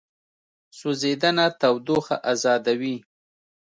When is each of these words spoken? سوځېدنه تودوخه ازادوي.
سوځېدنه 0.77 1.45
تودوخه 1.59 2.15
ازادوي. 2.31 2.95